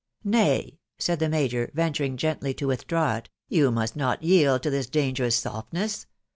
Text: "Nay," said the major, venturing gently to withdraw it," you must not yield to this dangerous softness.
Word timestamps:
"Nay," 0.39 0.79
said 0.97 1.19
the 1.19 1.29
major, 1.29 1.69
venturing 1.75 2.17
gently 2.17 2.55
to 2.55 2.65
withdraw 2.65 3.17
it," 3.17 3.29
you 3.49 3.69
must 3.69 3.95
not 3.95 4.23
yield 4.23 4.63
to 4.63 4.71
this 4.71 4.87
dangerous 4.87 5.35
softness. 5.35 6.07